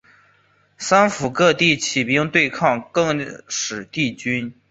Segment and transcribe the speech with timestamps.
[0.79, 4.51] 三辅各地起兵对抗更始帝军。